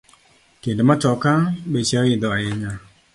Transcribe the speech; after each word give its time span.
Tiend 0.61 0.79
matoka 0.89 1.31
beche 1.71 1.95
oidho 2.03 2.27
ahinya 2.35 2.71